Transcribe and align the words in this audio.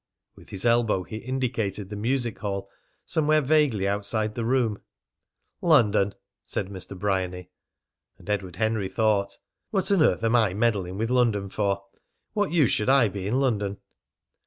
With 0.35 0.49
his 0.49 0.65
elbow 0.65 1.03
he 1.03 1.17
indicated 1.17 1.89
the 1.89 1.95
music 1.95 2.39
hall, 2.39 2.67
somewhere 3.05 3.39
vaguely 3.39 3.87
outside 3.87 4.33
the 4.33 4.43
room. 4.43 4.81
"London," 5.61 6.15
said 6.43 6.69
Mr. 6.69 6.97
Bryany. 6.97 7.51
And 8.17 8.27
Edward 8.27 8.55
Henry 8.55 8.89
thought: 8.89 9.37
"What 9.69 9.91
on 9.91 10.01
earth 10.01 10.23
am 10.23 10.35
I 10.35 10.55
meddling 10.55 10.97
with 10.97 11.11
London 11.11 11.49
for? 11.51 11.83
What 12.33 12.51
use 12.51 12.71
should 12.71 12.89
I 12.89 13.09
be 13.09 13.27
in 13.27 13.39
London?" 13.39 13.77